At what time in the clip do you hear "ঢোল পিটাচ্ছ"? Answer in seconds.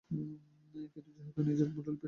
1.75-1.99